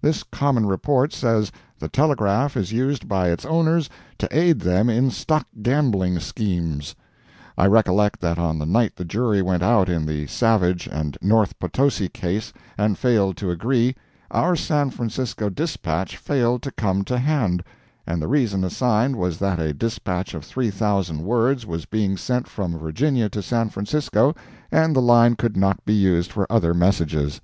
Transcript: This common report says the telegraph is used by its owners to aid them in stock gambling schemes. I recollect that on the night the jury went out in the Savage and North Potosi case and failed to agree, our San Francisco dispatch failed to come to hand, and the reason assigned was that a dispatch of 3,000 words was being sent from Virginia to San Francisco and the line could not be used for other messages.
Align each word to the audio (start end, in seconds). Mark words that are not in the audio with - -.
This 0.00 0.22
common 0.22 0.64
report 0.64 1.12
says 1.12 1.52
the 1.78 1.88
telegraph 1.90 2.56
is 2.56 2.72
used 2.72 3.06
by 3.06 3.28
its 3.28 3.44
owners 3.44 3.90
to 4.16 4.26
aid 4.34 4.60
them 4.60 4.88
in 4.88 5.10
stock 5.10 5.46
gambling 5.60 6.18
schemes. 6.20 6.94
I 7.58 7.66
recollect 7.66 8.20
that 8.22 8.38
on 8.38 8.58
the 8.58 8.64
night 8.64 8.96
the 8.96 9.04
jury 9.04 9.42
went 9.42 9.62
out 9.62 9.90
in 9.90 10.06
the 10.06 10.26
Savage 10.26 10.88
and 10.90 11.18
North 11.20 11.58
Potosi 11.58 12.08
case 12.08 12.50
and 12.78 12.96
failed 12.96 13.36
to 13.36 13.50
agree, 13.50 13.94
our 14.30 14.56
San 14.56 14.88
Francisco 14.88 15.50
dispatch 15.50 16.16
failed 16.16 16.62
to 16.62 16.70
come 16.70 17.04
to 17.04 17.18
hand, 17.18 17.62
and 18.06 18.22
the 18.22 18.26
reason 18.26 18.64
assigned 18.64 19.16
was 19.16 19.36
that 19.36 19.60
a 19.60 19.74
dispatch 19.74 20.32
of 20.32 20.46
3,000 20.46 21.18
words 21.20 21.66
was 21.66 21.84
being 21.84 22.16
sent 22.16 22.48
from 22.48 22.78
Virginia 22.78 23.28
to 23.28 23.42
San 23.42 23.68
Francisco 23.68 24.34
and 24.72 24.96
the 24.96 25.02
line 25.02 25.36
could 25.36 25.58
not 25.58 25.84
be 25.84 25.92
used 25.92 26.32
for 26.32 26.50
other 26.50 26.72
messages. 26.72 27.42